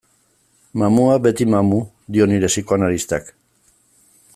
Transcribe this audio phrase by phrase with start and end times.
[0.83, 1.83] Mamuak beti mamu,
[2.17, 3.35] dio nire psikoanalistak.